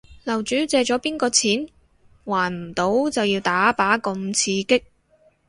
[0.23, 1.67] 樓主借咗邊個錢？
[2.25, 4.83] 還唔到就要打靶咁刺激